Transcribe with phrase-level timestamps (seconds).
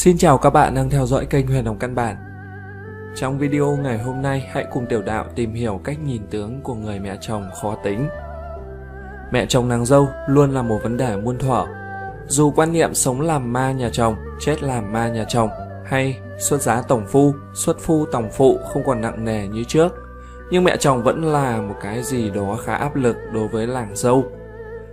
[0.00, 2.16] Xin chào các bạn đang theo dõi kênh Huyền Đồng Căn Bản.
[3.16, 6.74] Trong video ngày hôm nay, hãy cùng tiểu đạo tìm hiểu cách nhìn tướng của
[6.74, 8.08] người mẹ chồng khó tính.
[9.32, 11.66] Mẹ chồng nàng dâu luôn là một vấn đề muôn thuở.
[12.28, 15.50] Dù quan niệm sống làm ma nhà chồng, chết làm ma nhà chồng,
[15.84, 19.92] hay xuất giá tổng phu, xuất phu tổng phụ không còn nặng nề như trước,
[20.50, 23.90] nhưng mẹ chồng vẫn là một cái gì đó khá áp lực đối với làng
[23.94, 24.24] dâu.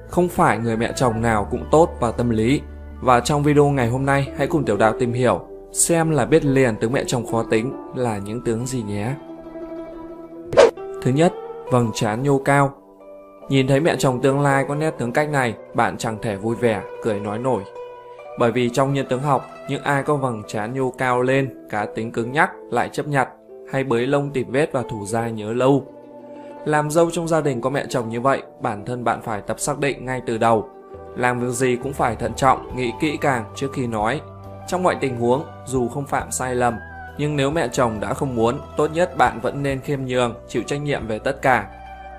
[0.10, 2.62] Không phải người mẹ chồng nào cũng tốt vào tâm lý,
[3.02, 6.46] và trong video ngày hôm nay, hãy cùng Tiểu Đạo tìm hiểu xem là biết
[6.46, 9.14] liền tướng mẹ chồng khó tính là những tướng gì nhé.
[11.02, 11.34] Thứ nhất,
[11.72, 12.74] vầng trán nhô cao.
[13.50, 16.56] Nhìn thấy mẹ chồng tương lai có nét tướng cách này, bạn chẳng thể vui
[16.56, 17.64] vẻ, cười nói nổi.
[18.40, 21.86] Bởi vì trong nhân tướng học, những ai có vầng trán nhô cao lên, cá
[21.86, 23.30] tính cứng nhắc, lại chấp nhặt,
[23.72, 25.88] hay bới lông tìm vết và thủ dai nhớ lâu.
[26.66, 29.60] Làm dâu trong gia đình có mẹ chồng như vậy, bản thân bạn phải tập
[29.60, 30.70] xác định ngay từ đầu
[31.18, 34.22] làm việc gì cũng phải thận trọng, nghĩ kỹ càng trước khi nói.
[34.68, 36.74] Trong mọi tình huống, dù không phạm sai lầm,
[37.18, 40.64] nhưng nếu mẹ chồng đã không muốn, tốt nhất bạn vẫn nên khiêm nhường, chịu
[40.64, 41.68] trách nhiệm về tất cả.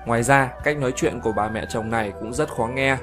[0.05, 2.97] Ngoài ra, cách nói chuyện của bà mẹ chồng này cũng rất khó nghe.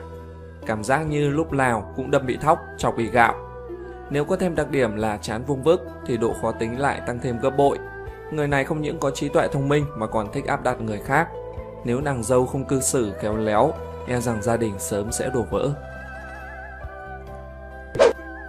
[0.66, 3.34] Cảm giác như lúc nào cũng đâm bị thóc, chọc bị gạo.
[4.10, 7.18] Nếu có thêm đặc điểm là chán vung vức thì độ khó tính lại tăng
[7.22, 7.78] thêm gấp bội.
[8.30, 10.98] Người này không những có trí tuệ thông minh mà còn thích áp đặt người
[11.04, 11.28] khác.
[11.84, 13.72] Nếu nàng dâu không cư xử khéo léo,
[14.08, 15.70] e rằng gia đình sớm sẽ đổ vỡ.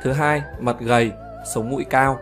[0.03, 1.11] Thứ hai, mặt gầy,
[1.45, 2.19] sống mũi cao.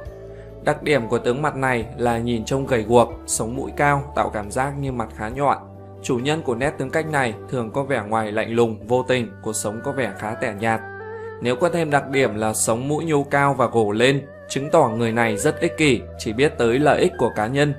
[0.64, 4.30] Đặc điểm của tướng mặt này là nhìn trông gầy guộc, sống mũi cao tạo
[4.30, 5.58] cảm giác như mặt khá nhọn.
[6.03, 9.31] Chủ nhân của nét tướng cách này thường có vẻ ngoài lạnh lùng, vô tình,
[9.41, 10.81] cuộc sống có vẻ khá tẻ nhạt.
[11.41, 14.89] Nếu có thêm đặc điểm là sống mũi nhô cao và gồ lên, chứng tỏ
[14.89, 17.73] người này rất ích kỷ, chỉ biết tới lợi ích của cá nhân.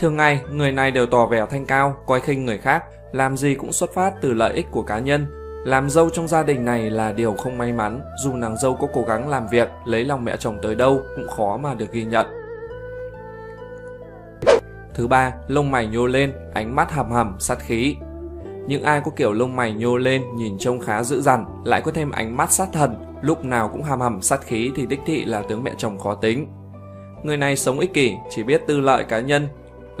[0.00, 3.54] Thường ngày, người này đều tỏ vẻ thanh cao, coi khinh người khác, làm gì
[3.54, 5.26] cũng xuất phát từ lợi ích của cá nhân.
[5.64, 8.88] Làm dâu trong gia đình này là điều không may mắn, dù nàng dâu có
[8.92, 12.04] cố gắng làm việc, lấy lòng mẹ chồng tới đâu cũng khó mà được ghi
[12.04, 12.26] nhận.
[14.94, 17.96] Thứ ba, lông mày nhô lên, ánh mắt hầm hầm, sát khí.
[18.66, 21.92] Những ai có kiểu lông mày nhô lên nhìn trông khá dữ dằn, lại có
[21.92, 25.24] thêm ánh mắt sát thần, lúc nào cũng hàm hầm sát khí thì đích thị
[25.24, 26.46] là tướng mẹ chồng khó tính.
[27.22, 29.48] Người này sống ích kỷ, chỉ biết tư lợi cá nhân,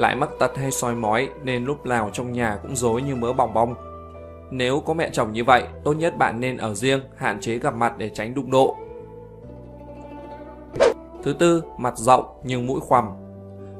[0.00, 3.32] lại mắc tật hay soi mói nên lúc nào trong nhà cũng rối như mớ
[3.32, 3.74] bòng bong.
[4.50, 7.74] Nếu có mẹ chồng như vậy, tốt nhất bạn nên ở riêng, hạn chế gặp
[7.74, 8.76] mặt để tránh đụng độ.
[11.22, 13.10] Thứ tư, mặt rộng nhưng mũi khoằm.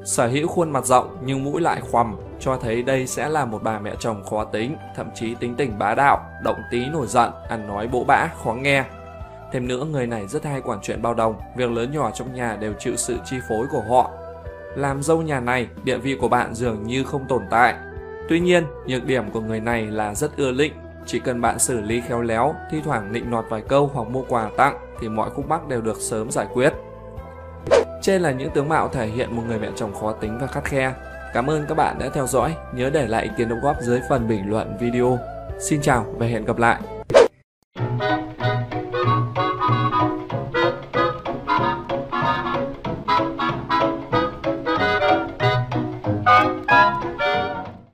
[0.05, 3.63] Sở hữu khuôn mặt rộng nhưng mũi lại khoằm cho thấy đây sẽ là một
[3.63, 7.31] bà mẹ chồng khó tính, thậm chí tính tình bá đạo, động tí nổi giận,
[7.49, 8.83] ăn nói bỗ bã, khó nghe.
[9.51, 12.57] Thêm nữa, người này rất hay quản chuyện bao đồng, việc lớn nhỏ trong nhà
[12.59, 14.11] đều chịu sự chi phối của họ,
[14.75, 17.75] làm dâu nhà này, địa vị của bạn dường như không tồn tại.
[18.29, 20.73] Tuy nhiên, nhược điểm của người này là rất ưa lịnh.
[21.05, 24.23] Chỉ cần bạn xử lý khéo léo, thi thoảng nịnh nọt vài câu hoặc mua
[24.27, 26.73] quà tặng thì mọi khúc mắc đều được sớm giải quyết.
[28.01, 30.63] Trên là những tướng mạo thể hiện một người mẹ chồng khó tính và khắt
[30.63, 30.93] khe.
[31.33, 33.99] Cảm ơn các bạn đã theo dõi, nhớ để lại ý kiến đóng góp dưới
[34.09, 35.19] phần bình luận video.
[35.59, 37.00] Xin chào và hẹn gặp lại!